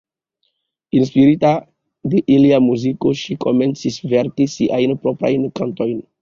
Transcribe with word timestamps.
Inspirita 0.99 1.51
de 2.13 2.21
ilia 2.37 2.61
muziko, 2.69 3.13
ŝi 3.21 3.37
komencis 3.45 4.01
verki 4.15 4.49
siajn 4.55 4.97
proprajn 5.05 5.47
kantojn. 5.63 5.97